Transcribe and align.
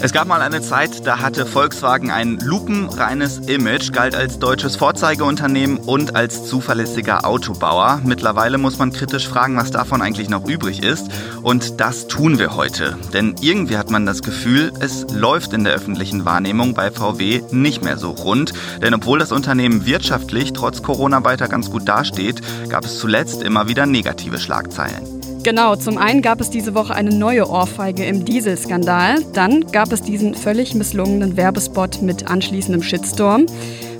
Es 0.00 0.12
gab 0.12 0.28
mal 0.28 0.42
eine 0.42 0.62
Zeit, 0.62 1.04
da 1.08 1.18
hatte 1.18 1.44
Volkswagen 1.44 2.12
ein 2.12 2.38
lupenreines 2.38 3.38
Image, 3.48 3.90
galt 3.92 4.14
als 4.14 4.38
deutsches 4.38 4.76
Vorzeigeunternehmen 4.76 5.78
und 5.78 6.14
als 6.14 6.46
zuverlässiger 6.46 7.26
Autobauer. 7.26 8.00
Mittlerweile 8.04 8.58
muss 8.58 8.78
man 8.78 8.92
kritisch 8.92 9.28
fragen, 9.28 9.56
was 9.56 9.72
davon 9.72 10.00
eigentlich 10.00 10.28
noch 10.28 10.48
übrig 10.48 10.84
ist. 10.84 11.08
Und 11.42 11.80
das 11.80 12.06
tun 12.06 12.38
wir 12.38 12.54
heute. 12.54 12.96
Denn 13.12 13.34
irgendwie 13.40 13.76
hat 13.76 13.90
man 13.90 14.06
das 14.06 14.22
Gefühl, 14.22 14.72
es 14.78 15.04
läuft 15.12 15.52
in 15.52 15.64
der 15.64 15.74
öffentlichen 15.74 16.24
Wahrnehmung 16.24 16.74
bei 16.74 16.92
VW 16.92 17.42
nicht 17.50 17.82
mehr 17.82 17.98
so 17.98 18.12
rund. 18.12 18.52
Denn 18.80 18.94
obwohl 18.94 19.18
das 19.18 19.32
Unternehmen 19.32 19.84
wirtschaftlich 19.84 20.52
trotz 20.52 20.80
Corona 20.80 21.24
weiter 21.24 21.48
ganz 21.48 21.72
gut 21.72 21.88
dasteht, 21.88 22.40
gab 22.68 22.84
es 22.84 23.00
zuletzt 23.00 23.42
immer 23.42 23.66
wieder 23.66 23.84
negative 23.84 24.38
Schlagzeilen. 24.38 25.17
Genau, 25.44 25.76
zum 25.76 25.98
einen 25.98 26.20
gab 26.20 26.40
es 26.40 26.50
diese 26.50 26.74
Woche 26.74 26.94
eine 26.94 27.14
neue 27.14 27.48
Ohrfeige 27.48 28.04
im 28.04 28.24
Dieselskandal. 28.24 29.16
Dann 29.32 29.66
gab 29.70 29.92
es 29.92 30.02
diesen 30.02 30.34
völlig 30.34 30.74
misslungenen 30.74 31.36
Werbespot 31.36 32.02
mit 32.02 32.28
anschließendem 32.28 32.82
Shitstorm. 32.82 33.46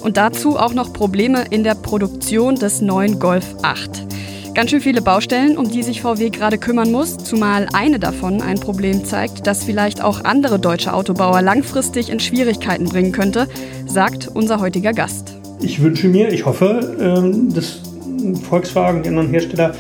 Und 0.00 0.16
dazu 0.16 0.58
auch 0.58 0.74
noch 0.74 0.92
Probleme 0.92 1.44
in 1.50 1.64
der 1.64 1.74
Produktion 1.74 2.56
des 2.56 2.80
neuen 2.80 3.18
Golf 3.18 3.46
8. 3.62 4.08
Ganz 4.54 4.70
schön 4.70 4.80
viele 4.80 5.00
Baustellen, 5.00 5.56
um 5.56 5.70
die 5.70 5.84
sich 5.84 6.02
VW 6.02 6.30
gerade 6.30 6.58
kümmern 6.58 6.90
muss, 6.90 7.16
zumal 7.18 7.68
eine 7.72 8.00
davon 8.00 8.42
ein 8.42 8.58
Problem 8.58 9.04
zeigt, 9.04 9.46
das 9.46 9.62
vielleicht 9.62 10.02
auch 10.02 10.24
andere 10.24 10.58
deutsche 10.58 10.92
Autobauer 10.92 11.42
langfristig 11.42 12.10
in 12.10 12.18
Schwierigkeiten 12.18 12.86
bringen 12.86 13.12
könnte, 13.12 13.46
sagt 13.86 14.28
unser 14.34 14.58
heutiger 14.58 14.92
Gast. 14.92 15.36
Ich 15.60 15.80
wünsche 15.80 16.08
mir, 16.08 16.32
ich 16.32 16.44
hoffe, 16.44 16.96
ähm, 17.00 17.54
dass 17.54 17.80
Volkswagen, 18.48 19.04
die 19.04 19.10
anderen 19.10 19.30
Hersteller 19.30 19.74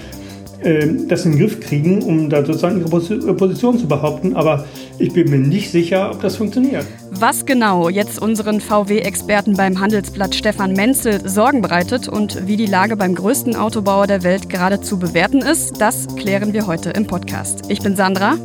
das 0.60 1.24
in 1.24 1.32
den 1.32 1.40
Griff 1.40 1.60
kriegen, 1.60 2.02
um 2.02 2.28
da 2.28 2.44
sozusagen 2.44 2.80
ihre 2.80 3.34
Position 3.34 3.78
zu 3.78 3.86
behaupten. 3.86 4.34
Aber 4.34 4.64
ich 4.98 5.12
bin 5.12 5.30
mir 5.30 5.38
nicht 5.38 5.70
sicher, 5.70 6.10
ob 6.10 6.20
das 6.20 6.36
funktioniert. 6.36 6.86
Was 7.10 7.46
genau 7.46 7.88
jetzt 7.88 8.20
unseren 8.20 8.60
VW-Experten 8.60 9.54
beim 9.54 9.80
Handelsblatt 9.80 10.34
Stefan 10.34 10.72
Menzel 10.72 11.28
Sorgen 11.28 11.62
bereitet 11.62 12.08
und 12.08 12.46
wie 12.46 12.56
die 12.56 12.66
Lage 12.66 12.96
beim 12.96 13.14
größten 13.14 13.56
Autobauer 13.56 14.06
der 14.06 14.22
Welt 14.22 14.48
gerade 14.48 14.80
zu 14.80 14.98
bewerten 14.98 15.38
ist, 15.38 15.80
das 15.80 16.06
klären 16.16 16.52
wir 16.52 16.66
heute 16.66 16.90
im 16.90 17.06
Podcast. 17.06 17.62
Ich 17.68 17.80
bin 17.80 17.96
Sandra. 17.96 18.36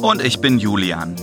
Und 0.00 0.22
ich 0.24 0.40
bin 0.40 0.58
Julian. 0.58 1.14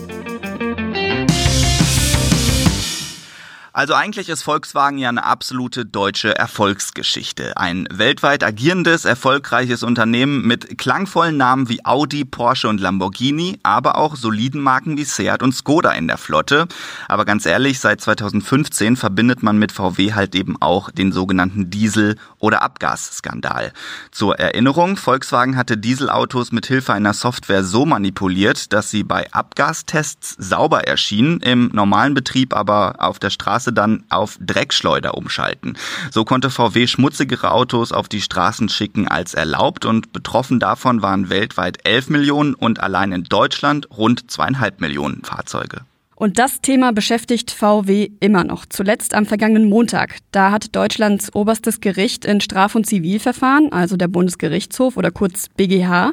Also 3.80 3.94
eigentlich 3.94 4.28
ist 4.28 4.44
Volkswagen 4.44 4.98
ja 4.98 5.08
eine 5.08 5.24
absolute 5.24 5.86
deutsche 5.86 6.38
Erfolgsgeschichte. 6.38 7.56
Ein 7.56 7.88
weltweit 7.90 8.44
agierendes, 8.44 9.06
erfolgreiches 9.06 9.84
Unternehmen 9.84 10.46
mit 10.46 10.78
klangvollen 10.78 11.38
Namen 11.38 11.70
wie 11.70 11.86
Audi, 11.86 12.26
Porsche 12.26 12.68
und 12.68 12.82
Lamborghini, 12.82 13.58
aber 13.64 13.96
auch 13.98 14.18
soliden 14.18 14.60
Marken 14.60 14.98
wie 14.98 15.06
Seat 15.06 15.42
und 15.42 15.54
Skoda 15.54 15.92
in 15.94 16.10
der 16.10 16.18
Flotte. 16.18 16.68
Aber 17.08 17.24
ganz 17.24 17.46
ehrlich, 17.46 17.80
seit 17.80 18.02
2015 18.02 18.98
verbindet 18.98 19.44
man 19.44 19.58
mit 19.58 19.72
VW 19.72 20.12
halt 20.12 20.36
eben 20.36 20.62
auch 20.62 20.92
den 20.92 21.14
sogenannten 21.14 21.70
Diesel- 21.70 22.18
oder 22.38 22.62
Abgasskandal. 22.64 23.72
Zur 24.12 24.38
Erinnerung, 24.40 24.98
Volkswagen 24.98 25.56
hatte 25.56 25.78
Dieselautos 25.78 26.52
mit 26.52 26.66
Hilfe 26.66 26.92
einer 26.92 27.14
Software 27.14 27.64
so 27.64 27.86
manipuliert, 27.86 28.74
dass 28.74 28.92
sie 28.92 29.06
bei 29.06 29.32
Abgastests 29.32 30.36
sauber 30.38 30.86
erschienen, 30.86 31.40
im 31.40 31.70
normalen 31.72 32.14
Betrieb 32.14 32.54
aber 32.54 32.96
auf 32.98 33.20
der 33.20 33.30
Straße 33.30 33.69
Straße 33.70 33.74
dann 33.74 34.04
auf 34.10 34.38
Dreckschleuder 34.42 35.16
umschalten. 35.16 35.78
So 36.12 36.26
konnte 36.26 36.50
VW 36.50 36.88
schmutzigere 36.88 37.52
Autos 37.52 37.92
auf 37.92 38.08
die 38.08 38.22
Straßen 38.22 38.70
schicken 38.70 39.08
als 39.08 39.34
erlaubt 39.34 39.86
und 39.86 40.12
betroffen 40.12 40.60
davon 40.60 41.02
waren 41.02 41.30
weltweit 41.30 41.86
11 41.86 42.10
Millionen 42.10 42.54
und 42.56 42.80
allein 42.80 43.12
in 43.12 43.24
Deutschland 43.24 43.88
rund 43.92 44.30
zweieinhalb 44.32 44.82
Millionen 44.82 45.24
Fahrzeuge. 45.24 45.82
Und 46.16 46.38
das 46.38 46.60
Thema 46.60 46.92
beschäftigt 46.92 47.50
VW 47.52 48.10
immer 48.20 48.44
noch. 48.44 48.66
Zuletzt 48.66 49.14
am 49.14 49.26
vergangenen 49.26 49.70
Montag. 49.70 50.18
Da 50.32 50.52
hat 50.52 50.76
Deutschlands 50.76 51.34
oberstes 51.34 51.80
Gericht 51.80 52.26
in 52.26 52.42
Straf- 52.42 52.76
und 52.76 52.86
Zivilverfahren, 52.86 53.72
also 53.72 53.96
der 53.96 54.10
Bundesgerichtshof 54.10 54.98
oder 54.98 55.12
kurz 55.12 55.48
BGH, 55.56 56.12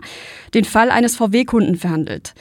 den 0.55 0.65
Fall 0.65 0.91
eines 0.93 1.17
VW-Kunden 1.17 1.77
verhandelt. 1.77 2.35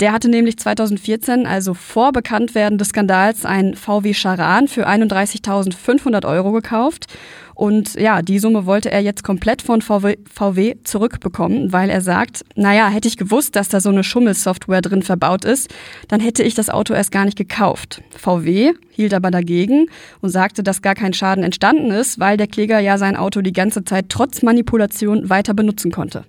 Der 0.00 0.12
hatte 0.12 0.28
nämlich 0.28 0.56
2014, 0.58 1.44
also 1.44 1.74
vor 1.74 2.12
Bekanntwerden 2.12 2.78
des 2.78 2.90
Skandals, 2.90 3.44
ein 3.44 3.74
VW 3.74 4.12
Charan 4.14 4.68
für 4.68 4.86
31.500 4.86 6.24
Euro 6.24 6.52
gekauft. 6.52 7.06
Und 7.54 7.94
ja, 7.94 8.22
die 8.22 8.38
Summe 8.38 8.66
wollte 8.66 8.92
er 8.92 9.00
jetzt 9.00 9.24
komplett 9.24 9.60
von 9.62 9.82
VW, 9.82 10.18
VW 10.32 10.76
zurückbekommen, 10.84 11.72
weil 11.72 11.90
er 11.90 12.00
sagt, 12.00 12.44
naja, 12.54 12.86
hätte 12.86 13.08
ich 13.08 13.16
gewusst, 13.16 13.56
dass 13.56 13.68
da 13.68 13.80
so 13.80 13.88
eine 13.88 14.04
Schummelsoftware 14.04 14.82
drin 14.82 15.02
verbaut 15.02 15.44
ist, 15.44 15.68
dann 16.06 16.20
hätte 16.20 16.44
ich 16.44 16.54
das 16.54 16.70
Auto 16.70 16.94
erst 16.94 17.10
gar 17.10 17.24
nicht 17.24 17.36
gekauft. 17.36 18.00
VW 18.16 18.74
hielt 18.92 19.12
aber 19.12 19.32
dagegen 19.32 19.86
und 20.20 20.30
sagte, 20.30 20.62
dass 20.62 20.82
gar 20.82 20.94
kein 20.94 21.12
Schaden 21.12 21.42
entstanden 21.42 21.90
ist, 21.90 22.20
weil 22.20 22.36
der 22.36 22.46
Kläger 22.46 22.78
ja 22.78 22.98
sein 22.98 23.16
Auto 23.16 23.40
die 23.40 23.52
ganze 23.52 23.82
Zeit 23.82 24.06
trotz 24.08 24.42
Manipulation 24.42 25.28
weiter 25.28 25.54
benutzen 25.54 25.90
konnte. 25.90 26.24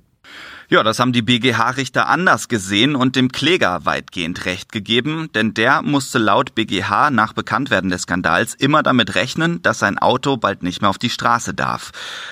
Ja, 0.71 0.83
das 0.83 0.99
haben 0.99 1.13
die 1.13 1.23
BGH-Richter 1.23 2.07
anders 2.07 2.47
gesehen 2.47 2.95
und 2.95 3.15
dem 3.15 3.31
Kläger 3.31 3.85
weitgehend 3.85 4.45
recht 4.45 4.71
gegeben, 4.71 5.31
denn 5.33 5.55
der 5.55 5.81
musste 5.81 6.19
laut 6.19 6.53
BGH 6.53 7.09
nach 7.09 7.33
Bekanntwerden 7.33 7.89
des 7.89 8.03
Skandals 8.03 8.53
immer 8.53 8.83
damit 8.83 9.15
rechnen, 9.15 9.63
dass 9.63 9.79
sein 9.79 9.97
Auto 9.97 10.37
bald 10.37 10.61
nicht 10.61 10.81
mehr 10.81 10.91
auf 10.91 10.99
die 10.99 11.09
Straße 11.09 11.55
darf. 11.55 11.89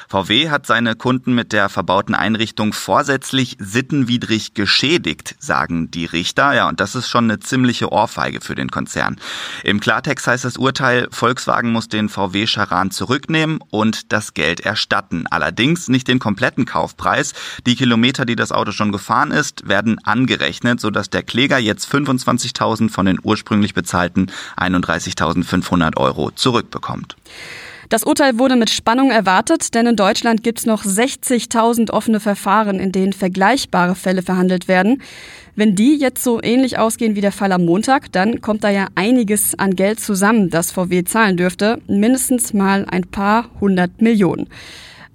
VW 0.08 0.52
hat 0.52 0.68
seine 0.68 0.94
Kunden 0.94 1.34
mit 1.34 1.52
der 1.52 1.68
verbauten 1.68 2.14
Einrichtung 2.14 2.74
vorsätzlich 2.74 3.58
sittenwidrig 3.58 4.54
geschädigt, 4.54 5.34
sagen 5.40 5.90
die 5.90 6.06
Richter. 6.06 6.54
Ja, 6.54 6.70
und 6.70 6.80
das 6.80 6.94
ist 6.94 7.10
schon 7.10 7.24
eine 7.24 7.40
ziemliche 7.40 7.92
Ohrfeige 7.92 8.42
für 8.42 8.54
den 8.54 8.70
Konzern. 8.70 9.16
Im 9.64 9.80
Klartext 9.80 10.28
heißt 10.28 10.46
das 10.46 10.58
Urteil, 10.58 11.08
Volkswagen 11.10 11.72
muss 11.72 11.88
den 11.88 12.08
VW-Charan 12.08 12.92
zurücknehmen 12.92 13.62
und 13.72 14.14
das 14.14 14.36
Geld 14.36 14.60
erstatten. 14.60 15.26
Allerdings 15.26 15.88
nicht 15.88 16.08
den 16.08 16.20
kompletten 16.20 16.66
Kaufpreis. 16.66 17.34
Die 17.66 17.76
Kilometer, 17.76 18.27
die 18.28 18.36
das 18.36 18.52
Auto 18.52 18.72
schon 18.72 18.92
gefahren 18.92 19.32
ist, 19.32 19.68
werden 19.68 19.98
angerechnet, 20.04 20.80
sodass 20.80 21.10
der 21.10 21.24
Kläger 21.24 21.58
jetzt 21.58 21.92
25.000 21.92 22.90
von 22.90 23.06
den 23.06 23.20
ursprünglich 23.24 23.74
bezahlten 23.74 24.32
31.500 24.58 25.98
Euro 25.98 26.32
zurückbekommt. 26.32 27.16
Das 27.90 28.04
Urteil 28.04 28.38
wurde 28.38 28.58
mit 28.58 28.70
Spannung 28.70 29.12
erwartet, 29.12 29.74
denn 29.74 29.88
in 29.88 29.96
Deutschland 29.96 30.44
gibt 30.44 30.60
es 30.60 30.66
noch 30.66 30.84
60.000 30.84 31.90
offene 31.92 32.20
Verfahren, 32.20 32.80
in 32.82 32.92
denen 32.92 33.14
vergleichbare 33.14 33.96
Fälle 33.96 34.24
verhandelt 34.24 34.68
werden. 34.68 35.02
Wenn 35.56 35.74
die 35.74 35.96
jetzt 35.96 36.22
so 36.22 36.42
ähnlich 36.44 36.78
ausgehen 36.78 37.16
wie 37.16 37.22
der 37.22 37.32
Fall 37.32 37.54
am 37.54 37.64
Montag, 37.66 38.12
dann 38.12 38.42
kommt 38.42 38.66
da 38.66 38.70
ja 38.70 38.88
einiges 38.96 39.58
an 39.58 39.76
Geld 39.76 40.02
zusammen, 40.02 40.50
das 40.50 40.74
VW 40.74 41.06
zahlen 41.06 41.38
dürfte. 41.38 41.82
Mindestens 41.88 42.54
mal 42.54 42.86
ein 42.86 43.04
paar 43.04 43.50
hundert 43.62 44.02
Millionen. 44.02 44.50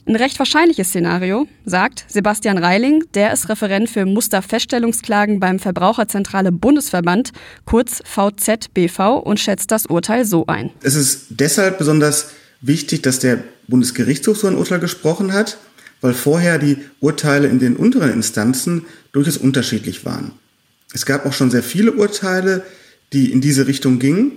Ein 0.04 0.16
recht 0.16 0.36
wahrscheinliches 0.40 0.88
Szenario, 0.88 1.46
sagt 1.64 2.04
Sebastian 2.08 2.58
Reiling, 2.58 3.04
der 3.14 3.32
ist 3.32 3.48
Referent 3.48 3.88
für 3.88 4.04
Musterfeststellungsklagen 4.04 5.38
beim 5.38 5.60
Verbraucherzentrale 5.60 6.50
Bundesverband, 6.50 7.30
kurz 7.66 8.02
VZBV, 8.04 9.22
und 9.22 9.38
schätzt 9.38 9.70
das 9.70 9.86
Urteil 9.86 10.24
so 10.24 10.46
ein. 10.46 10.70
Es 10.82 10.96
ist 10.96 11.26
deshalb 11.30 11.78
besonders 11.78 12.30
wichtig, 12.60 13.02
dass 13.02 13.20
der 13.20 13.44
Bundesgerichtshof 13.68 14.36
so 14.36 14.48
ein 14.48 14.56
Urteil 14.56 14.80
gesprochen 14.80 15.32
hat, 15.32 15.58
weil 16.00 16.14
vorher 16.14 16.58
die 16.58 16.78
Urteile 16.98 17.46
in 17.46 17.60
den 17.60 17.76
unteren 17.76 18.12
Instanzen 18.12 18.86
durchaus 19.12 19.36
unterschiedlich 19.36 20.04
waren. 20.04 20.32
Es 20.92 21.06
gab 21.06 21.26
auch 21.26 21.32
schon 21.32 21.52
sehr 21.52 21.62
viele 21.62 21.92
Urteile, 21.92 22.64
die 23.12 23.30
in 23.30 23.40
diese 23.40 23.68
Richtung 23.68 24.00
gingen, 24.00 24.32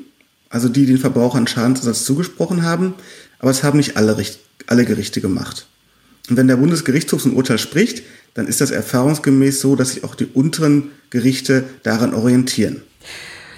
also 0.48 0.70
die 0.70 0.86
den 0.86 1.00
Verbrauchern 1.00 1.48
Schadensersatz 1.48 2.06
zugesprochen 2.06 2.62
haben, 2.62 2.94
aber 3.40 3.50
es 3.50 3.64
haben 3.64 3.78
nicht 3.78 3.98
alle 3.98 4.20
Richter 4.20 4.45
alle 4.68 4.86
Gerichte 4.86 5.22
gemacht. 5.22 5.68
Und 6.30 6.38
wenn 6.38 6.48
der 6.48 6.58
Bundesgerichtshof 6.58 7.22
so 7.22 7.30
ein 7.30 7.36
Urteil 7.36 7.60
spricht, 7.60 8.04
dann 8.34 8.48
ist 8.48 8.62
das 8.62 8.72
erfahrungsgemäß 8.72 9.62
so, 9.62 9.76
dass 9.76 9.92
sich 9.92 10.04
auch 10.04 10.16
die 10.16 10.26
unteren 10.26 10.92
Gerichte 11.10 11.64
daran 11.84 12.14
orientieren. 12.14 12.82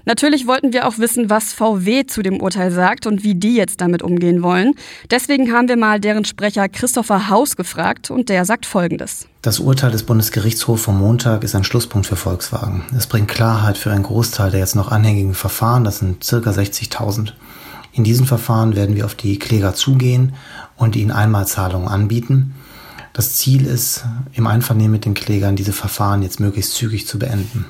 Natürlich 0.07 0.48
wollten 0.48 0.71
wir 0.71 0.88
auch 0.88 1.00
wissen, 1.00 1.30
was 1.30 1.51
VW 1.51 2.06
zu 2.06 2.21
dem 2.21 2.39
Urteil 2.39 2.71
sagt 2.71 3.07
und 3.07 3.25
wie 3.25 3.36
die 3.36 3.56
jetzt 3.56 3.81
damit 3.81 4.01
umgehen 4.01 4.42
wollen. 4.42 4.74
Deswegen 5.12 5.51
haben 5.51 5.68
wir 5.68 5.75
mal 5.75 6.00
deren 6.00 6.24
Sprecher 6.24 6.69
Christopher 6.69 7.30
Haus 7.30 7.57
gefragt 7.57 8.10
und 8.10 8.30
der 8.30 8.45
sagt 8.45 8.65
Folgendes. 8.65 9.27
Das 9.42 9.60
Urteil 9.60 9.92
des 9.92 10.03
Bundesgerichtshofs 10.03 10.81
vom 10.81 10.98
Montag 10.98 11.44
ist 11.44 11.56
ein 11.56 11.65
Schlusspunkt 11.65 12.07
für 12.07 12.15
Volkswagen. 12.15 12.83
Es 12.98 13.07
bringt 13.07 13.27
Klarheit 13.27 13.77
für 13.77 13.92
einen 13.92 14.03
Großteil 14.03 14.51
der 14.51 14.62
jetzt 14.62 14.77
noch 14.77 14.94
anhängigen 14.94 15.33
Verfahren, 15.33 15.83
das 15.83 16.00
sind 16.00 16.24
circa 16.24 16.51
60.000. 16.51 17.33
In 17.92 18.06
diesen 18.06 18.25
Verfahren 18.25 18.77
werden 18.77 18.95
wir 18.95 19.03
auf 19.03 19.15
die 19.15 19.39
Kläger 19.39 19.74
zugehen 19.74 20.36
und 20.77 20.95
ihnen 20.95 21.12
Einmalzahlungen 21.12 21.88
anbieten. 21.88 22.56
Das 23.13 23.35
Ziel 23.35 23.65
ist, 23.65 24.06
im 24.33 24.47
Einvernehmen 24.47 24.91
mit 24.91 25.06
den 25.06 25.15
Klägern 25.15 25.56
diese 25.56 25.74
Verfahren 25.74 26.21
jetzt 26.21 26.39
möglichst 26.39 26.75
zügig 26.75 27.07
zu 27.07 27.19
beenden. 27.19 27.65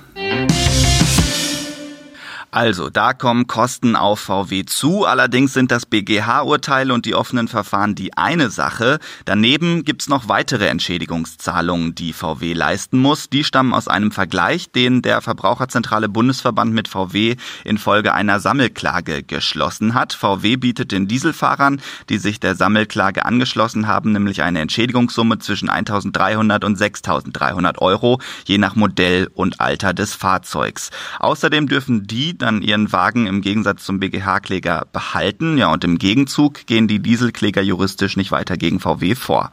Also, 2.58 2.90
da 2.90 3.14
kommen 3.14 3.46
Kosten 3.46 3.96
auf 3.96 4.20
VW 4.20 4.66
zu. 4.66 5.06
Allerdings 5.06 5.54
sind 5.54 5.70
das 5.70 5.86
BGH-Urteil 5.86 6.90
und 6.90 7.06
die 7.06 7.14
offenen 7.14 7.48
Verfahren 7.48 7.94
die 7.94 8.18
eine 8.18 8.50
Sache. 8.50 8.98
Daneben 9.26 9.84
gibt's 9.84 10.10
noch 10.10 10.28
weitere 10.28 10.66
Entschädigungszahlungen, 10.66 11.94
die 11.94 12.14
VW 12.14 12.54
leisten 12.54 12.98
muss. 12.98 13.30
Die 13.30 13.44
stammen 13.44 13.76
aus 13.76 13.88
einem 13.88 14.12
Vergleich, 14.12 14.72
den 14.72 15.04
der 15.04 15.22
Verbraucherzentrale 15.22 16.10
Bundesverband 16.10 16.74
mit 16.74 16.88
VW 16.88 17.36
infolge 17.64 18.16
einer 18.16 18.40
Sammelklage 18.40 19.22
geschlossen 19.22 19.94
hat. 19.94 20.14
VW 20.14 20.56
bietet 20.56 20.92
den 20.92 21.08
Dieselfahrern, 21.08 21.80
die 22.10 22.18
sich 22.18 22.40
der 22.40 22.56
Sammelklage 22.56 23.24
angeschlossen 23.24 23.86
haben, 23.86 24.14
nämlich 24.14 24.42
eine 24.42 24.62
Entschädigungssumme 24.62 25.38
zwischen 25.38 25.70
1.300 25.70 26.66
und 26.66 26.80
6.300 26.80 27.78
Euro, 27.78 28.20
je 28.46 28.58
nach 28.58 28.76
Modell 28.76 29.30
und 29.36 29.62
Alter 29.62 29.94
des 29.94 30.16
Fahrzeugs. 30.16 30.90
Außerdem 31.20 31.68
dürfen 31.68 32.08
die 32.08 32.36
dann 32.48 32.62
ihren 32.62 32.92
Wagen 32.92 33.28
im 33.28 33.42
Gegensatz 33.42 33.84
zum 33.84 34.00
BGH-Kläger 34.00 34.88
behalten. 34.92 35.58
Ja, 35.58 35.72
und 35.72 35.84
im 35.84 35.98
Gegenzug 35.98 36.66
gehen 36.66 36.88
die 36.88 37.00
Dieselkläger 37.00 37.62
juristisch 37.62 38.18
nicht 38.18 38.32
weiter 38.32 38.58
gegen 38.58 38.80
VW 38.80 39.16
vor. 39.16 39.52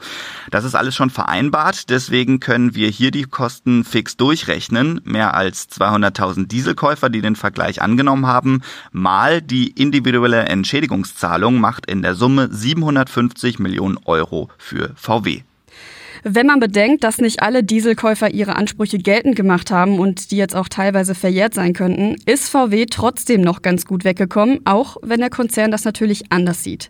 Das 0.50 0.64
ist 0.64 0.75
alles 0.75 0.94
schon 0.94 1.11
vereinbart, 1.11 1.91
deswegen 1.91 2.41
können 2.41 2.75
wir 2.75 2.88
hier 2.88 3.11
die 3.11 3.25
Kosten 3.25 3.85
fix 3.85 4.17
durchrechnen. 4.17 5.00
Mehr 5.05 5.35
als 5.35 5.69
200.000 5.70 6.46
Dieselkäufer, 6.46 7.11
die 7.11 7.20
den 7.20 7.37
Vergleich 7.37 7.82
angenommen 7.82 8.26
haben, 8.26 8.62
mal 8.93 9.43
die 9.43 9.69
individuelle 9.69 10.44
Entschädigungszahlung 10.44 11.58
macht 11.58 11.87
in 11.87 12.02
der 12.02 12.14
Summe 12.14 12.49
750 12.50 13.58
Millionen 13.58 13.99
Euro 14.05 14.49
für 14.58 14.93
VW. 14.94 15.43
Wenn 16.26 16.47
man 16.47 16.59
bedenkt, 16.59 17.05
dass 17.05 17.19
nicht 17.19 17.43
alle 17.43 17.62
Dieselkäufer 17.62 18.32
ihre 18.32 18.56
Ansprüche 18.56 18.97
geltend 18.97 19.37
gemacht 19.37 19.71
haben 19.71 19.99
und 19.99 20.31
die 20.31 20.38
jetzt 20.38 20.56
auch 20.56 20.71
teilweise 20.71 21.15
verjährt 21.15 21.53
sein 21.53 21.75
könnten, 21.75 22.17
ist 22.25 22.49
VW 22.49 22.87
trotzdem 22.87 23.43
noch 23.43 23.61
ganz 23.61 23.85
gut 23.85 24.05
weggekommen, 24.05 24.61
auch 24.65 24.97
wenn 25.03 25.21
der 25.21 25.29
Konzern 25.29 25.71
das 25.71 25.85
natürlich 25.85 26.32
anders 26.32 26.65
sieht. 26.65 26.88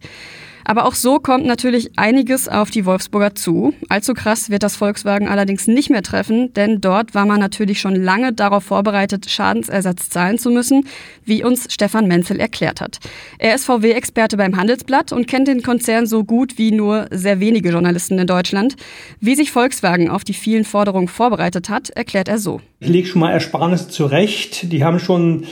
Aber 0.64 0.86
auch 0.86 0.94
so 0.94 1.18
kommt 1.18 1.46
natürlich 1.46 1.98
einiges 1.98 2.48
auf 2.48 2.70
die 2.70 2.86
Wolfsburger 2.86 3.34
zu. 3.34 3.74
Allzu 3.88 4.14
krass 4.14 4.50
wird 4.50 4.62
das 4.62 4.76
Volkswagen 4.76 5.28
allerdings 5.28 5.66
nicht 5.66 5.90
mehr 5.90 6.02
treffen, 6.02 6.52
denn 6.54 6.80
dort 6.80 7.14
war 7.14 7.26
man 7.26 7.38
natürlich 7.38 7.80
schon 7.80 7.94
lange 7.94 8.32
darauf 8.32 8.64
vorbereitet, 8.64 9.30
Schadensersatz 9.30 10.08
zahlen 10.08 10.38
zu 10.38 10.50
müssen, 10.50 10.86
wie 11.24 11.44
uns 11.44 11.72
Stefan 11.72 12.08
Menzel 12.08 12.40
erklärt 12.40 12.80
hat. 12.80 12.98
Er 13.38 13.54
ist 13.54 13.66
VW-Experte 13.66 14.36
beim 14.36 14.56
Handelsblatt 14.56 15.12
und 15.12 15.26
kennt 15.26 15.48
den 15.48 15.62
Konzern 15.62 16.06
so 16.06 16.24
gut 16.24 16.58
wie 16.58 16.72
nur 16.72 17.06
sehr 17.10 17.40
wenige 17.40 17.70
Journalisten 17.70 18.18
in 18.18 18.26
Deutschland. 18.26 18.76
Wie 19.20 19.34
sich 19.34 19.50
Volkswagen 19.50 20.08
auf 20.10 20.24
die 20.24 20.34
vielen 20.34 20.64
Forderungen 20.64 21.08
vorbereitet 21.08 21.68
hat, 21.68 21.90
erklärt 21.90 22.28
er 22.28 22.38
so. 22.38 22.60
Ich 22.80 22.88
lege 22.88 23.08
schon 23.08 23.20
mal 23.20 23.32
Ersparnisse 23.32 23.88
zurecht. 23.88 24.72
Die 24.72 24.84
haben 24.84 24.98
schon 24.98 25.46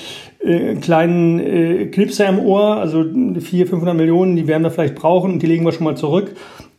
äh, 0.44 0.74
kleinen 0.76 1.38
äh, 1.40 1.86
Knipser 1.86 2.28
im 2.28 2.38
Ohr, 2.38 2.76
also 2.76 3.02
400, 3.04 3.42
500 3.42 3.96
Millionen, 3.96 4.36
die 4.36 4.46
werden 4.46 4.62
wir 4.62 4.70
vielleicht 4.70 4.94
brauchen 4.94 5.32
und 5.32 5.42
die 5.42 5.46
legen 5.46 5.64
wir 5.64 5.72
schon 5.72 5.84
mal 5.84 5.96
zurück. 5.96 6.34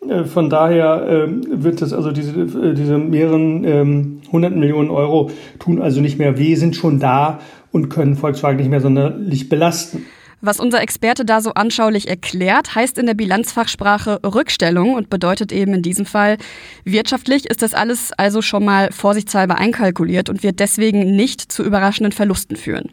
Äh, 0.07 0.25
von 0.25 0.49
daher 0.49 1.07
äh, 1.07 1.27
wird 1.63 1.81
das 1.81 1.93
also 1.93 2.11
diese, 2.11 2.41
äh, 2.41 2.73
diese 2.73 2.97
mehreren 2.97 3.63
ähm, 3.65 4.21
hunderten 4.31 4.59
Millionen 4.59 4.89
Euro 4.89 5.31
tun 5.59 5.81
also 5.81 6.01
nicht 6.01 6.19
mehr 6.19 6.37
weh, 6.37 6.55
sind 6.55 6.75
schon 6.75 6.99
da 6.99 7.39
und 7.71 7.89
können 7.89 8.15
Volkswagen 8.15 8.57
nicht 8.57 8.69
mehr 8.69 8.81
sonderlich 8.81 9.49
belasten. 9.49 10.05
Was 10.45 10.59
unser 10.59 10.81
Experte 10.81 11.23
da 11.23 11.39
so 11.39 11.53
anschaulich 11.53 12.09
erklärt, 12.09 12.75
heißt 12.75 12.97
in 12.97 13.05
der 13.05 13.13
Bilanzfachsprache 13.13 14.19
Rückstellung 14.25 14.93
und 14.93 15.09
bedeutet 15.09 15.53
eben 15.53 15.73
in 15.73 15.81
diesem 15.81 16.05
Fall, 16.05 16.37
wirtschaftlich 16.83 17.45
ist 17.45 17.61
das 17.61 17.73
alles 17.73 18.11
also 18.11 18.41
schon 18.41 18.65
mal 18.65 18.91
vorsichtshalber 18.91 19.57
einkalkuliert 19.57 20.27
und 20.27 20.43
wird 20.43 20.59
deswegen 20.59 21.15
nicht 21.15 21.49
zu 21.49 21.63
überraschenden 21.63 22.11
Verlusten 22.11 22.57
führen. 22.57 22.91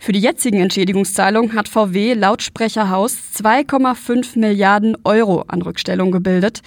Für 0.00 0.10
die 0.10 0.18
jetzigen 0.18 0.58
Entschädigungszahlungen 0.58 1.54
hat 1.54 1.68
VW 1.68 2.14
laut 2.14 2.42
Sprecherhaus 2.42 3.16
2,5 3.36 4.36
Milliarden 4.36 4.96
Euro 5.04 5.44
an 5.46 5.62
Rückstellung 5.62 6.10
gebildet. 6.10 6.62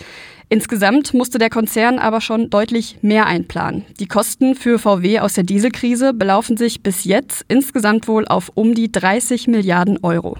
Insgesamt 0.53 1.13
musste 1.13 1.37
der 1.37 1.49
Konzern 1.49 1.97
aber 1.97 2.19
schon 2.19 2.49
deutlich 2.49 2.97
mehr 3.01 3.25
einplanen. 3.25 3.85
Die 4.01 4.05
Kosten 4.05 4.53
für 4.53 4.79
VW 4.79 5.21
aus 5.21 5.31
der 5.31 5.45
Dieselkrise 5.45 6.13
belaufen 6.13 6.57
sich 6.57 6.83
bis 6.83 7.05
jetzt 7.05 7.45
insgesamt 7.47 8.09
wohl 8.09 8.27
auf 8.27 8.51
um 8.55 8.75
die 8.75 8.91
30 8.91 9.47
Milliarden 9.47 9.99
Euro. 10.03 10.35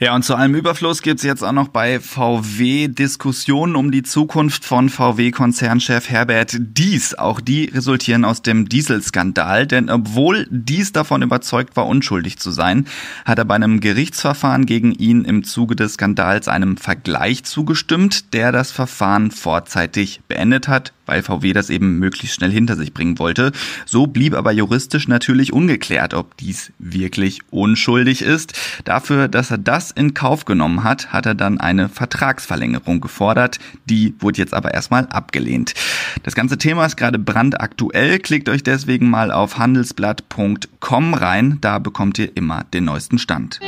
Ja, 0.00 0.14
und 0.14 0.24
zu 0.24 0.34
allem 0.34 0.54
Überfluss 0.54 1.02
gibt's 1.02 1.22
jetzt 1.22 1.42
auch 1.42 1.52
noch 1.52 1.68
bei 1.68 2.00
VW 2.00 2.88
Diskussionen 2.88 3.74
um 3.76 3.90
die 3.90 4.02
Zukunft 4.02 4.64
von 4.64 4.88
VW-Konzernchef 4.88 6.08
Herbert 6.08 6.56
Dies. 6.58 7.14
Auch 7.14 7.40
die 7.40 7.64
resultieren 7.64 8.24
aus 8.24 8.42
dem 8.42 8.68
Dieselskandal, 8.68 9.66
denn 9.66 9.90
obwohl 9.90 10.46
Dies 10.50 10.92
davon 10.92 11.22
überzeugt 11.22 11.76
war, 11.76 11.86
unschuldig 11.86 12.38
zu 12.38 12.50
sein, 12.50 12.86
hat 13.24 13.38
er 13.38 13.44
bei 13.44 13.54
einem 13.56 13.80
Gerichtsverfahren 13.80 14.66
gegen 14.66 14.92
ihn 14.92 15.24
im 15.24 15.44
Zuge 15.44 15.74
des 15.74 15.94
Skandals 15.94 16.48
einem 16.48 16.76
Vergleich 16.76 17.44
zugestimmt, 17.44 18.32
der 18.34 18.52
das 18.52 18.70
Verfahren 18.70 19.30
vorzeitig 19.30 20.20
beendet 20.28 20.68
hat, 20.68 20.92
weil 21.08 21.22
VW 21.22 21.52
das 21.52 21.70
eben 21.70 21.98
möglichst 21.98 22.36
schnell 22.36 22.50
hinter 22.50 22.76
sich 22.76 22.94
bringen 22.94 23.18
wollte. 23.18 23.52
So 23.86 24.06
blieb 24.06 24.34
aber 24.34 24.52
juristisch 24.52 25.08
natürlich 25.08 25.52
ungeklärt, 25.52 26.14
ob 26.14 26.36
dies 26.36 26.72
wirklich 26.78 27.40
unschuldig 27.50 28.22
ist. 28.22 28.52
Dafür, 28.84 29.28
dass 29.28 29.50
er 29.50 29.58
das 29.58 29.90
in 29.90 30.14
Kauf 30.14 30.44
genommen 30.44 30.84
hat, 30.84 31.12
hat 31.12 31.26
er 31.26 31.34
dann 31.34 31.58
eine 31.58 31.88
Vertragsverlängerung 31.88 33.00
gefordert. 33.00 33.58
Die 33.86 34.14
wurde 34.20 34.38
jetzt 34.38 34.54
aber 34.54 34.74
erstmal 34.74 35.06
abgelehnt. 35.06 35.74
Das 36.22 36.34
ganze 36.34 36.58
Thema 36.58 36.86
ist 36.86 36.96
gerade 36.96 37.18
brandaktuell. 37.18 38.18
Klickt 38.18 38.48
euch 38.48 38.62
deswegen 38.62 39.10
mal 39.10 39.32
auf 39.32 39.58
handelsblatt.com 39.58 41.14
rein. 41.14 41.58
Da 41.60 41.78
bekommt 41.78 42.18
ihr 42.18 42.36
immer 42.36 42.64
den 42.72 42.84
neuesten 42.84 43.18
Stand. 43.18 43.60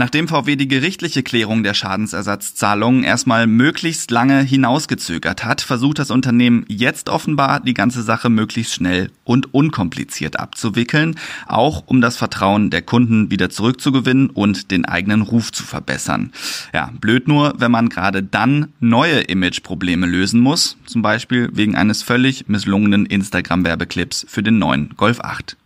Nachdem 0.00 0.28
VW 0.28 0.56
die 0.56 0.66
gerichtliche 0.66 1.22
Klärung 1.22 1.62
der 1.62 1.74
Schadensersatzzahlungen 1.74 3.04
erstmal 3.04 3.46
möglichst 3.46 4.10
lange 4.10 4.40
hinausgezögert 4.40 5.44
hat, 5.44 5.60
versucht 5.60 5.98
das 5.98 6.10
Unternehmen 6.10 6.64
jetzt 6.68 7.10
offenbar, 7.10 7.60
die 7.60 7.74
ganze 7.74 8.00
Sache 8.02 8.30
möglichst 8.30 8.72
schnell 8.72 9.10
und 9.24 9.52
unkompliziert 9.52 10.40
abzuwickeln, 10.40 11.16
auch 11.46 11.82
um 11.84 12.00
das 12.00 12.16
Vertrauen 12.16 12.70
der 12.70 12.80
Kunden 12.80 13.30
wieder 13.30 13.50
zurückzugewinnen 13.50 14.30
und 14.30 14.70
den 14.70 14.86
eigenen 14.86 15.20
Ruf 15.20 15.52
zu 15.52 15.64
verbessern. 15.64 16.32
Ja, 16.72 16.90
blöd 16.98 17.28
nur, 17.28 17.52
wenn 17.58 17.70
man 17.70 17.90
gerade 17.90 18.22
dann 18.22 18.72
neue 18.80 19.20
Imageprobleme 19.20 20.06
lösen 20.06 20.40
muss, 20.40 20.78
zum 20.86 21.02
Beispiel 21.02 21.50
wegen 21.52 21.76
eines 21.76 22.02
völlig 22.02 22.48
misslungenen 22.48 23.04
Instagram-Werbeclips 23.04 24.24
für 24.26 24.42
den 24.42 24.58
neuen 24.58 24.94
Golf 24.96 25.20
8. 25.20 25.58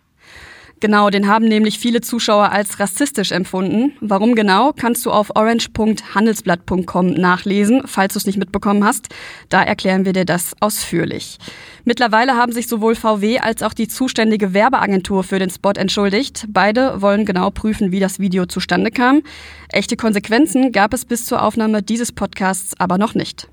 Genau, 0.84 1.08
den 1.08 1.28
haben 1.28 1.46
nämlich 1.46 1.78
viele 1.78 2.02
Zuschauer 2.02 2.52
als 2.52 2.78
rassistisch 2.78 3.32
empfunden. 3.32 3.94
Warum 4.02 4.34
genau, 4.34 4.74
kannst 4.76 5.06
du 5.06 5.12
auf 5.12 5.34
orange.handelsblatt.com 5.34 7.06
nachlesen, 7.06 7.84
falls 7.86 8.12
du 8.12 8.18
es 8.18 8.26
nicht 8.26 8.36
mitbekommen 8.36 8.84
hast. 8.84 9.08
Da 9.48 9.62
erklären 9.62 10.04
wir 10.04 10.12
dir 10.12 10.26
das 10.26 10.52
ausführlich. 10.60 11.38
Mittlerweile 11.86 12.36
haben 12.36 12.52
sich 12.52 12.68
sowohl 12.68 12.96
VW 12.96 13.38
als 13.38 13.62
auch 13.62 13.72
die 13.72 13.88
zuständige 13.88 14.52
Werbeagentur 14.52 15.24
für 15.24 15.38
den 15.38 15.48
Spot 15.48 15.72
entschuldigt. 15.74 16.44
Beide 16.50 17.00
wollen 17.00 17.24
genau 17.24 17.48
prüfen, 17.48 17.90
wie 17.90 18.00
das 18.00 18.18
Video 18.18 18.44
zustande 18.44 18.90
kam. 18.90 19.22
Echte 19.70 19.96
Konsequenzen 19.96 20.70
gab 20.70 20.92
es 20.92 21.06
bis 21.06 21.24
zur 21.24 21.42
Aufnahme 21.42 21.82
dieses 21.82 22.12
Podcasts 22.12 22.78
aber 22.78 22.98
noch 22.98 23.14
nicht. 23.14 23.48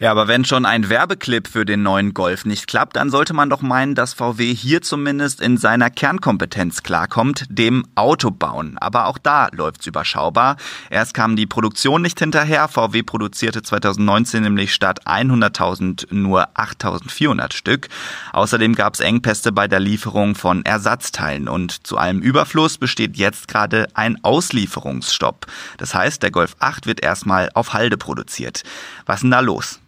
Ja, 0.00 0.12
aber 0.12 0.28
wenn 0.28 0.46
schon 0.46 0.64
ein 0.64 0.88
Werbeclip 0.88 1.46
für 1.46 1.66
den 1.66 1.82
neuen 1.82 2.14
Golf 2.14 2.46
nicht 2.46 2.66
klappt, 2.66 2.96
dann 2.96 3.10
sollte 3.10 3.34
man 3.34 3.50
doch 3.50 3.60
meinen, 3.60 3.94
dass 3.94 4.14
VW 4.14 4.54
hier 4.54 4.80
zumindest 4.80 5.42
in 5.42 5.58
seiner 5.58 5.90
Kernkompetenz 5.90 6.82
klarkommt, 6.82 7.44
dem 7.50 7.84
Autobauen. 7.96 8.78
Aber 8.78 9.08
auch 9.08 9.18
da 9.18 9.48
läuft's 9.52 9.86
überschaubar. 9.86 10.56
Erst 10.88 11.12
kam 11.12 11.36
die 11.36 11.44
Produktion 11.44 12.00
nicht 12.00 12.18
hinterher. 12.18 12.66
VW 12.68 13.02
produzierte 13.02 13.60
2019 13.60 14.42
nämlich 14.42 14.72
statt 14.72 15.06
100.000 15.06 16.06
nur 16.14 16.48
8.400 16.54 17.52
Stück. 17.52 17.88
Außerdem 18.32 18.74
gab's 18.74 19.00
Engpässe 19.00 19.52
bei 19.52 19.68
der 19.68 19.80
Lieferung 19.80 20.34
von 20.34 20.64
Ersatzteilen 20.64 21.46
und 21.46 21.86
zu 21.86 21.98
allem 21.98 22.20
Überfluss 22.20 22.78
besteht 22.78 23.18
jetzt 23.18 23.48
gerade 23.48 23.86
ein 23.92 24.16
Auslieferungsstopp. 24.24 25.46
Das 25.76 25.94
heißt, 25.94 26.22
der 26.22 26.30
Golf 26.30 26.56
8 26.58 26.86
wird 26.86 27.02
erstmal 27.02 27.50
auf 27.52 27.74
Halde 27.74 27.98
produziert. 27.98 28.62
Was 29.04 29.20
denn 29.20 29.30
da 29.30 29.40
los? 29.40 29.78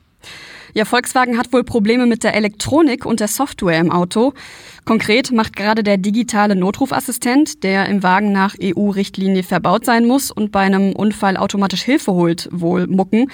Ja, 0.74 0.86
Volkswagen 0.86 1.36
hat 1.36 1.52
wohl 1.52 1.64
Probleme 1.64 2.06
mit 2.06 2.24
der 2.24 2.34
Elektronik 2.34 3.04
und 3.04 3.20
der 3.20 3.28
Software 3.28 3.78
im 3.78 3.92
Auto. 3.92 4.32
Konkret 4.86 5.30
macht 5.30 5.54
gerade 5.54 5.82
der 5.82 5.98
digitale 5.98 6.56
Notrufassistent, 6.56 7.62
der 7.62 7.86
im 7.86 8.02
Wagen 8.02 8.32
nach 8.32 8.54
EU-Richtlinie 8.62 9.42
verbaut 9.42 9.84
sein 9.84 10.06
muss 10.06 10.30
und 10.30 10.50
bei 10.50 10.60
einem 10.60 10.94
Unfall 10.94 11.36
automatisch 11.36 11.82
Hilfe 11.82 12.14
holt, 12.14 12.48
wohl 12.52 12.86
mucken. 12.86 13.30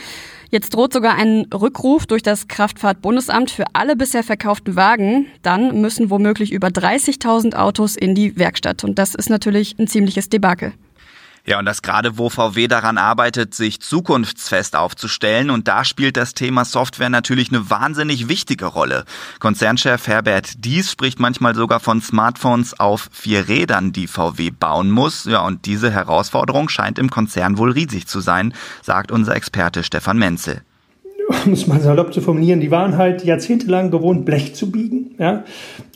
Jetzt 0.50 0.75
droht 0.75 0.92
sogar 0.92 1.14
ein 1.14 1.47
Rückruf 1.54 2.07
durch 2.07 2.23
das 2.23 2.49
Kraftfahrtbundesamt 2.49 3.50
für 3.50 3.64
alle 3.73 3.95
bisher 3.95 4.25
verkauften 4.25 4.75
Wagen. 4.75 5.26
Dann 5.42 5.80
müssen 5.80 6.11
womöglich 6.11 6.52
über 6.52 6.68
30.000 6.68 7.54
Autos 7.54 7.97
in 7.97 8.16
die 8.16 8.37
Werkstatt. 8.37 8.83
Und 8.83 8.99
das 8.99 9.14
ist 9.14 9.30
natürlich 9.30 9.78
ein 9.78 9.87
ziemliches 9.87 10.28
Debakel. 10.28 10.73
Ja, 11.48 11.58
und 11.58 11.64
das 11.64 11.80
gerade, 11.80 12.18
wo 12.18 12.28
VW 12.28 12.68
daran 12.68 12.98
arbeitet, 12.98 13.54
sich 13.54 13.80
zukunftsfest 13.80 14.76
aufzustellen. 14.76 15.48
Und 15.48 15.66
da 15.66 15.82
spielt 15.82 16.18
das 16.18 16.34
Thema 16.34 16.66
Software 16.66 17.08
natürlich 17.08 17.48
eine 17.48 17.70
wahnsinnig 17.70 18.28
wichtige 18.28 18.66
Rolle. 18.66 19.06
Konzernchef 19.40 20.06
Herbert 20.06 20.62
Dies 20.62 20.90
spricht 20.90 21.20
manchmal 21.20 21.54
sogar 21.54 21.80
von 21.80 22.02
Smartphones 22.02 22.78
auf 22.78 23.08
vier 23.12 23.48
Rädern, 23.48 23.92
die 23.92 24.08
VW 24.08 24.50
bauen 24.50 24.90
muss. 24.90 25.24
Ja, 25.24 25.40
und 25.46 25.64
diese 25.64 25.90
Herausforderung 25.90 26.68
scheint 26.68 26.98
im 26.98 27.08
Konzern 27.08 27.56
wohl 27.56 27.72
riesig 27.72 28.06
zu 28.06 28.20
sein, 28.20 28.52
sagt 28.82 29.10
unser 29.10 29.34
Experte 29.34 29.82
Stefan 29.82 30.18
Menzel 30.18 30.60
um 31.44 31.52
es 31.52 31.66
mal 31.66 31.78
salopp 31.78 32.14
zu 32.14 32.22
formulieren, 32.22 32.60
die 32.60 32.70
waren 32.70 32.96
halt 32.96 33.22
jahrzehntelang 33.22 33.90
gewohnt, 33.90 34.24
Blech 34.24 34.54
zu 34.54 34.70
biegen, 34.70 35.14
ja, 35.18 35.44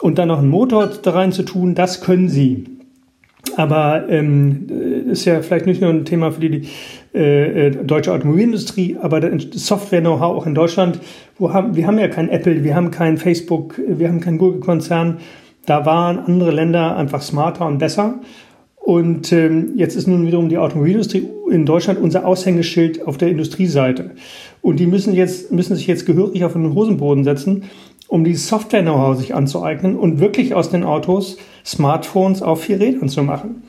und 0.02 0.18
dann 0.18 0.28
noch 0.28 0.40
einen 0.40 0.50
Motor 0.50 0.88
da 0.88 1.12
rein 1.12 1.32
zu 1.32 1.42
tun, 1.42 1.75
das 1.75 2.02
können 2.02 2.28
sie. 2.28 2.66
Aber 3.56 4.09
ähm, 4.09 4.66
ist 5.12 5.25
ja 5.25 5.40
vielleicht 5.42 5.66
nicht 5.66 5.81
nur 5.81 5.90
ein 5.90 6.04
Thema 6.04 6.33
für 6.33 6.40
die, 6.40 6.69
äh, 7.14 7.69
äh 7.69 7.71
deutsche 7.71 8.12
Automobilindustrie, 8.12 8.97
aber 9.00 9.21
Software-Know-how 9.52 10.37
auch 10.37 10.47
in 10.47 10.54
Deutschland. 10.54 11.00
Wo 11.38 11.52
haben, 11.52 11.76
wir 11.76 11.87
haben 11.87 11.99
ja 11.99 12.09
kein 12.09 12.28
Apple, 12.28 12.64
wir 12.64 12.75
haben 12.75 12.90
kein 12.90 13.19
Facebook, 13.19 13.81
wir 13.87 14.09
haben 14.09 14.21
keinen 14.21 14.38
Google-Konzern. 14.38 15.19
Da 15.66 15.87
waren 15.87 16.19
andere 16.19 16.50
Länder 16.50 16.97
einfach 16.97 17.23
smarter 17.23 17.66
und 17.66 17.78
besser. 17.78 18.21
Und 18.76 19.33
ähm, 19.33 19.75
jetzt 19.76 19.95
ist 19.95 20.09
nun 20.09 20.26
wiederum 20.26 20.49
die 20.49 20.59
Automobilindustrie 20.59 21.28
in 21.50 21.66
Deutschland 21.66 22.00
unser 22.00 22.26
Aushängeschild 22.26 23.07
auf 23.07 23.16
der 23.16 23.28
Industrieseite. 23.28 24.11
Und 24.61 24.81
die 24.81 24.87
müssen 24.87 25.14
jetzt 25.14 25.52
müssen 25.52 25.76
sich 25.76 25.87
jetzt 25.87 26.04
gehörig 26.04 26.45
auf 26.45 26.54
den 26.54 26.75
Hosenboden 26.75 27.23
setzen 27.23 27.62
um 28.12 28.25
dieses 28.25 28.47
Software-Know-how 28.49 29.16
sich 29.16 29.35
anzueignen 29.35 29.97
und 29.97 30.21
wirklich 30.21 30.54
aus 30.54 30.69
den 30.69 30.85
Autos 30.85 31.38
Smartphones 31.64 32.42
auf 32.42 32.61
vier 32.61 32.78
Rädern 32.78 33.09
zu 33.09 33.23
machen. 33.23 33.62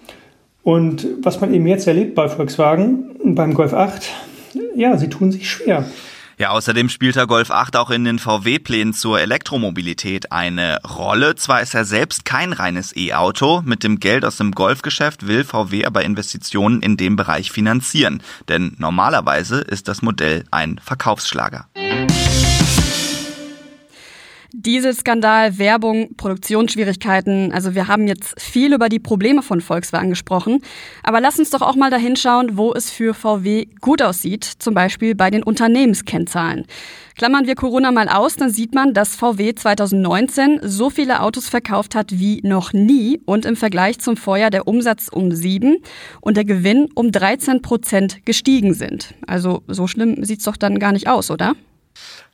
Und 0.63 1.05
was 1.21 1.41
man 1.41 1.53
eben 1.53 1.67
jetzt 1.67 1.87
erlebt 1.87 2.15
bei 2.15 2.29
Volkswagen, 2.29 3.11
beim 3.23 3.53
Golf 3.53 3.73
8, 3.73 4.09
ja, 4.75 4.97
sie 4.97 5.09
tun 5.09 5.31
sich 5.31 5.49
schwer. 5.49 5.85
Ja, 6.37 6.49
außerdem 6.49 6.89
spielt 6.89 7.15
der 7.15 7.27
Golf 7.27 7.51
8 7.51 7.75
auch 7.75 7.91
in 7.91 8.05
den 8.05 8.17
VW-Plänen 8.17 8.93
zur 8.93 9.19
Elektromobilität 9.19 10.31
eine 10.31 10.79
Rolle. 10.83 11.35
Zwar 11.35 11.61
ist 11.61 11.75
er 11.75 11.85
selbst 11.85 12.25
kein 12.25 12.53
reines 12.53 12.95
E-Auto, 12.95 13.61
mit 13.65 13.83
dem 13.83 13.99
Geld 13.99 14.25
aus 14.25 14.37
dem 14.37 14.51
Golfgeschäft 14.51 15.27
will 15.27 15.43
VW 15.43 15.85
aber 15.85 16.03
Investitionen 16.03 16.81
in 16.81 16.97
dem 16.97 17.15
Bereich 17.15 17.51
finanzieren. 17.51 18.23
Denn 18.49 18.75
normalerweise 18.79 19.61
ist 19.61 19.87
das 19.87 20.01
Modell 20.01 20.45
ein 20.49 20.79
Verkaufsschlager. 20.83 21.67
Dieselskandal, 24.55 25.57
Werbung, 25.57 26.15
Produktionsschwierigkeiten. 26.15 27.51
Also 27.51 27.73
wir 27.73 27.87
haben 27.87 28.07
jetzt 28.07 28.39
viel 28.39 28.71
über 28.71 28.87
die 28.87 28.99
Probleme 28.99 29.41
von 29.41 29.61
Volkswagen 29.61 30.11
gesprochen. 30.11 30.61
Aber 31.01 31.19
lass 31.19 31.39
uns 31.39 31.49
doch 31.49 31.63
auch 31.63 31.75
mal 31.75 31.89
dahin 31.89 32.15
schauen, 32.15 32.55
wo 32.55 32.71
es 32.71 32.91
für 32.91 33.15
VW 33.15 33.65
gut 33.81 34.03
aussieht. 34.03 34.43
Zum 34.43 34.75
Beispiel 34.75 35.15
bei 35.15 35.31
den 35.31 35.41
Unternehmenskennzahlen. 35.41 36.67
Klammern 37.17 37.47
wir 37.47 37.55
Corona 37.55 37.91
mal 37.91 38.07
aus, 38.07 38.35
dann 38.35 38.51
sieht 38.51 38.75
man, 38.75 38.93
dass 38.93 39.15
VW 39.15 39.55
2019 39.55 40.59
so 40.61 40.91
viele 40.91 41.21
Autos 41.21 41.49
verkauft 41.49 41.95
hat 41.95 42.11
wie 42.11 42.41
noch 42.43 42.73
nie 42.73 43.21
und 43.25 43.45
im 43.45 43.55
Vergleich 43.55 43.99
zum 43.99 44.17
Vorjahr 44.17 44.51
der 44.51 44.67
Umsatz 44.67 45.09
um 45.11 45.31
sieben 45.31 45.77
und 46.21 46.37
der 46.37 46.45
Gewinn 46.45 46.89
um 46.93 47.11
13 47.11 47.63
Prozent 47.63 48.23
gestiegen 48.25 48.75
sind. 48.75 49.15
Also 49.25 49.63
so 49.67 49.87
schlimm 49.87 50.23
sieht's 50.23 50.45
doch 50.45 50.57
dann 50.57 50.77
gar 50.77 50.91
nicht 50.91 51.07
aus, 51.07 51.31
oder? 51.31 51.55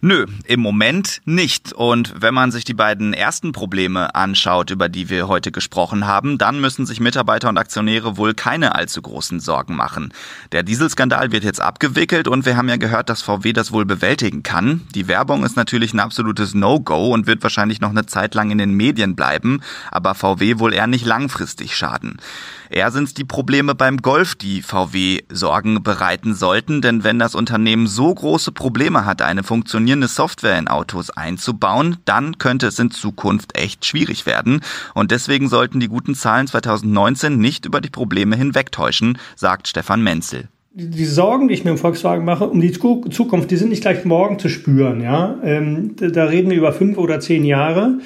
Nö, 0.02 0.28
im 0.46 0.62
Moment 0.62 1.20
nicht. 1.26 1.74
Und 1.74 2.14
wenn 2.22 2.34
man 2.34 2.52
sich 2.52 2.64
die 2.64 2.74
beiden 2.74 3.14
ersten 3.14 3.52
Probleme 3.52 4.16
anschaut, 4.16 4.70
über 4.70 4.88
die 4.88 5.10
wir 5.10 5.28
heute 5.28 5.52
gesprochen 5.52 6.08
haben, 6.08 6.38
dann 6.38 6.62
müssen 6.62 6.86
sich 6.86 7.02
Mitarbeiter 7.02 7.50
und 7.50 7.58
Aktionäre 7.58 8.16
wohl 8.16 8.34
keine 8.34 8.76
allzu 8.76 9.02
großen 9.02 9.42
Sorgen 9.42 9.76
machen. 9.76 10.14
Der 10.54 10.64
Dieselskandal 10.64 11.34
wird 11.34 11.44
jetzt 11.44 11.60
abgewickelt 11.60 12.30
und 12.30 12.46
wir 12.46 12.56
haben 12.56 12.70
ja 12.70 12.78
gehört, 12.78 13.10
dass 13.10 13.22
VW 13.22 13.52
das 13.52 13.74
wohl 13.74 13.84
bewältigen 13.84 14.42
kann. 14.42 14.88
Die 14.96 15.10
Werbung 15.10 15.44
ist 15.44 15.58
natürlich 15.58 15.94
ein 15.94 16.00
absolutes 16.00 16.54
No-Go 16.54 17.14
und 17.14 17.28
wird 17.28 17.44
wahrscheinlich 17.44 17.82
noch 17.82 17.90
eine 17.90 18.06
Zeit 18.06 18.36
lang 18.36 18.52
in 18.52 18.58
den 18.58 18.72
Medien 18.72 19.18
bleiben, 19.18 19.60
aber 19.92 20.16
VW 20.16 20.60
wohl 20.60 20.74
eher 20.74 20.88
nicht 20.88 21.06
langfristig 21.06 21.76
schaden. 21.76 22.22
Eher 22.70 22.92
sind 22.92 23.06
es 23.06 23.14
die 23.16 23.26
Probleme 23.26 23.76
beim 23.76 23.98
Golf, 23.98 24.36
die 24.36 24.62
VW 24.62 25.24
Sorgen 25.30 25.84
bereiten 25.84 26.36
sollten, 26.36 26.82
denn 26.82 27.04
wenn 27.04 27.20
das 27.20 27.36
Unternehmen 27.36 27.88
so 27.88 28.14
große 28.14 28.52
Probleme 28.52 29.06
hat, 29.06 29.24
eine 29.24 29.42
funktionierende 29.42 29.89
Software 30.08 30.58
in 30.58 30.68
Autos 30.68 31.10
einzubauen, 31.10 31.98
dann 32.06 32.38
könnte 32.38 32.68
es 32.68 32.80
in 32.80 32.92
Zukunft 32.92 33.58
echt 33.58 33.86
schwierig 33.86 34.26
werden. 34.26 34.62
Und 34.94 35.12
deswegen 35.12 35.50
sollten 35.50 35.80
die 35.80 35.88
guten 35.88 36.16
Zahlen 36.16 36.48
2019 36.48 37.38
nicht 37.38 37.66
über 37.66 37.82
die 37.82 37.90
Probleme 37.90 38.36
hinwegtäuschen, 38.36 39.18
sagt 39.36 39.68
Stefan 39.68 40.04
Menzel 40.04 40.48
die 40.72 41.06
Sorgen, 41.06 41.48
die 41.48 41.56
ich 41.56 41.66
mir 41.66 41.72
im 41.72 41.78
Volkswagen 41.78 42.24
mache, 42.24 42.48
um 42.48 42.62
die 42.62 42.72
Zukunft, 42.72 43.52
die 43.52 43.58
sind 43.58 43.70
nicht 43.70 43.82
gleich 43.82 44.06
morgen 44.06 44.40
zu 44.40 44.50
spüren. 44.50 45.02
Ja, 45.02 45.38
ähm, 45.44 45.96
da 45.98 46.26
reden 46.26 46.52
wir 46.52 46.58
über 46.58 46.72
fünf 46.72 46.98
oder 46.98 47.20
zehn 47.20 47.44
Jahre. 47.44 47.98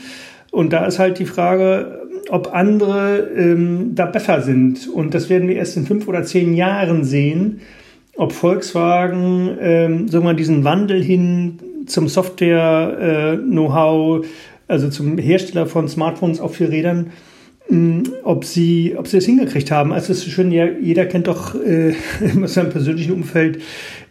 Und 0.51 0.71
da 0.71 0.85
ist 0.85 0.97
halt 0.97 1.19
die 1.19 1.25
Frage, 1.25 2.07
ob 2.29 2.53
andere 2.53 3.19
ähm, 3.35 3.95
da 3.95 4.05
besser 4.05 4.41
sind. 4.41 4.87
Und 4.87 5.13
das 5.13 5.29
werden 5.29 5.47
wir 5.47 5.55
erst 5.55 5.77
in 5.77 5.85
fünf 5.85 6.07
oder 6.07 6.23
zehn 6.23 6.53
Jahren 6.53 7.03
sehen, 7.03 7.61
ob 8.15 8.31
Volkswagen 8.31 9.57
ähm, 9.59 10.07
sagen 10.07 10.25
wir, 10.25 10.33
diesen 10.33 10.63
Wandel 10.63 11.03
hin 11.03 11.59
zum 11.87 12.07
Software-Know-how, 12.07 14.23
äh, 14.23 14.27
also 14.67 14.89
zum 14.89 15.17
Hersteller 15.17 15.65
von 15.65 15.87
Smartphones 15.87 16.39
auf 16.39 16.55
vier 16.55 16.69
Rädern, 16.69 17.11
mh, 17.69 18.03
ob 18.23 18.45
sie, 18.45 18.95
ob 18.97 19.07
sie 19.07 19.17
es 19.17 19.25
hingekriegt 19.25 19.71
haben. 19.71 19.91
Also 19.91 20.13
es 20.13 20.25
ist 20.25 20.31
schon, 20.31 20.51
ja, 20.51 20.67
jeder 20.67 21.05
kennt 21.05 21.27
doch 21.27 21.55
äh, 21.55 21.89
in 22.21 22.47
seinem 22.47 22.69
persönlichen 22.69 23.13
Umfeld 23.13 23.61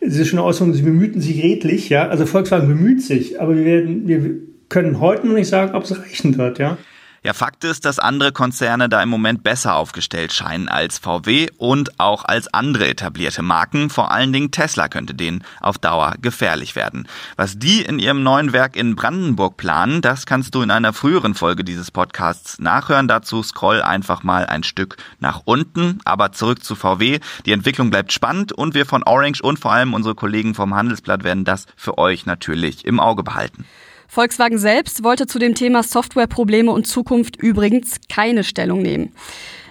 diese 0.05 0.25
schöne 0.25 0.45
Äußerung, 0.45 0.75
sie 0.75 0.83
bemühten 0.83 1.21
sich 1.21 1.43
redlich, 1.43 1.89
ja. 1.89 2.09
Also 2.09 2.27
Volkswagen 2.27 2.69
bemüht 2.69 3.03
sich, 3.03 3.41
aber 3.41 3.57
wir 3.57 3.65
werden, 3.65 4.09
wir 4.09 4.31
können 4.69 5.01
heute 5.01 5.27
noch 5.27 5.35
nicht 5.35 5.49
sagen, 5.49 5.75
ob 5.75 5.85
es 5.85 5.99
reichen 5.99 6.37
wird, 6.37 6.59
ja. 6.59 6.79
Ja, 7.25 7.35
Fakt 7.35 7.63
ist, 7.63 7.85
dass 7.85 8.01
andere 8.01 8.33
Konzerne 8.33 8.89
da 8.89 9.01
im 9.01 9.09
Moment 9.09 9.45
besser 9.45 9.77
aufgestellt 9.77 10.33
scheinen 10.33 10.69
als 10.69 10.99
VW 10.99 11.51
und 11.57 12.01
auch 12.01 12.25
als 12.25 12.53
andere 12.53 12.89
etablierte 12.89 13.43
Marken. 13.43 13.91
Vor 13.91 14.11
allen 14.11 14.33
Dingen 14.33 14.51
Tesla 14.51 14.89
könnte 14.89 15.15
denen 15.15 15.45
auf 15.61 15.79
Dauer 15.79 16.15
gefährlich 16.21 16.75
werden. 16.75 17.07
Was 17.37 17.61
die 17.61 17.83
in 17.83 18.01
ihrem 18.01 18.25
neuen 18.25 18.53
Werk 18.53 18.75
in 18.75 18.97
Brandenburg 18.97 19.57
planen, 19.57 20.03
das 20.03 20.27
kannst 20.27 20.57
du 20.57 20.63
in 20.63 20.73
einer 20.73 20.93
früheren 20.93 21.35
Folge 21.35 21.63
dieses 21.63 21.93
Podcasts 21.93 22.59
nachhören. 22.59 23.07
Dazu 23.07 23.45
scroll 23.45 23.83
einfach 23.83 24.25
mal 24.25 24.47
ein 24.47 24.65
Stück 24.65 24.97
nach 25.21 25.43
unten. 25.45 26.01
Aber 26.05 26.33
zurück 26.33 26.65
zu 26.65 26.75
VW. 26.75 27.21
Die 27.47 27.53
Entwicklung 27.53 27.91
bleibt 27.91 28.13
spannend 28.13 28.53
und 28.53 28.75
wir 28.75 28.85
von 28.85 29.05
Orange 29.05 29.43
und 29.43 29.61
vor 29.61 29.71
allem 29.71 29.95
unsere 29.95 30.17
Kollegen 30.17 30.57
vom 30.57 30.75
Handelsblatt 30.75 31.23
werden 31.23 31.45
das 31.45 31.67
für 31.77 31.99
euch 31.99 32.27
natürlich 32.27 32.85
im 32.85 32.99
Auge 32.99 33.23
behalten. 33.23 33.65
Volkswagen 34.13 34.59
selbst 34.59 35.05
wollte 35.05 35.27
zu 35.27 35.39
dem 35.39 35.55
Thema 35.55 35.83
Softwareprobleme 35.83 36.71
und 36.71 36.87
Zukunft 36.87 37.37
übrigens 37.37 37.97
keine 38.11 38.45
Stellung 38.45 38.83
nehmen. 38.83 39.15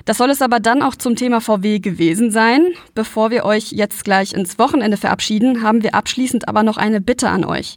Das 0.05 0.17
soll 0.17 0.31
es 0.31 0.41
aber 0.41 0.59
dann 0.59 0.81
auch 0.81 0.95
zum 0.95 1.15
Thema 1.15 1.41
VW 1.41 1.77
gewesen 1.77 2.31
sein. 2.31 2.69
Bevor 2.95 3.29
wir 3.29 3.45
euch 3.45 3.71
jetzt 3.71 4.03
gleich 4.03 4.33
ins 4.33 4.57
Wochenende 4.57 4.97
verabschieden, 4.97 5.61
haben 5.61 5.83
wir 5.83 5.93
abschließend 5.93 6.47
aber 6.47 6.63
noch 6.63 6.77
eine 6.77 7.01
Bitte 7.01 7.29
an 7.29 7.45
euch. 7.45 7.75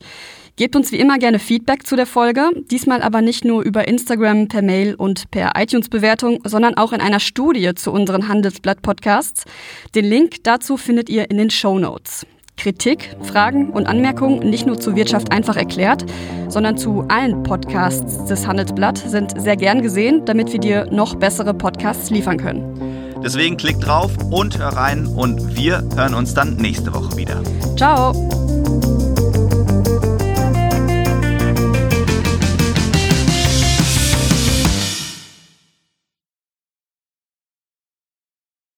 Gebt 0.57 0.75
uns 0.75 0.91
wie 0.91 0.99
immer 0.99 1.19
gerne 1.19 1.39
Feedback 1.39 1.87
zu 1.87 1.97
der 1.97 2.07
Folge, 2.07 2.49
diesmal 2.71 3.03
aber 3.03 3.21
nicht 3.21 3.45
nur 3.45 3.63
über 3.63 3.87
Instagram, 3.87 4.49
per 4.49 4.63
Mail 4.63 4.95
und 4.95 5.31
per 5.31 5.53
iTunes-Bewertung, 5.57 6.41
sondern 6.45 6.79
auch 6.79 6.95
in 6.95 7.03
einer 7.03 7.21
Studie 7.21 7.75
zu 7.75 7.93
unseren 7.93 8.27
Handelsblatt-Podcasts. 8.27 9.45
Den 9.95 10.07
Link 10.07 10.37
dazu 10.45 10.79
findet 10.79 11.11
ihr 11.11 11.31
in 11.31 11.37
den 11.37 11.51
Show 11.51 11.79
Notes. 11.79 12.25
Kritik, 12.57 13.17
Fragen 13.23 13.71
und 13.71 13.87
Anmerkungen 13.87 14.49
nicht 14.49 14.67
nur 14.67 14.79
zur 14.79 14.97
Wirtschaft 14.97 15.33
einfach 15.33 15.57
erklärt, 15.57 16.05
sondern 16.49 16.79
zu 16.79 17.05
allen 17.09 17.43
Podcasts 17.43 18.25
des 18.27 18.47
Handelsblatt 18.47 18.99
sind 18.99 19.41
sehr 19.41 19.57
gern 19.57 19.83
gesehen, 19.83 20.25
damit 20.25 20.53
wir 20.53 20.61
dir 20.61 20.87
noch 20.91 21.17
bessere 21.17 21.53
Podcasts 21.55 22.11
liefern 22.11 22.39
können. 22.39 23.13
Deswegen 23.23 23.57
klick 23.57 23.81
drauf 23.81 24.13
und 24.31 24.59
hör 24.59 24.69
rein 24.69 25.07
und 25.07 25.57
wir 25.57 25.83
hören 25.97 26.15
uns 26.15 26.35
dann 26.35 26.57
nächste 26.57 26.93
Woche 26.95 27.17
wieder. 27.17 27.43
Ciao! 27.77 28.13